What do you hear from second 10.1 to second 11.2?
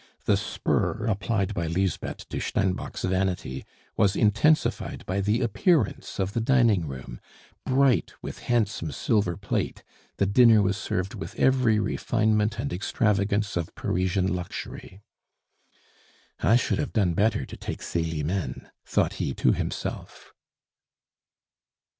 the dinner was served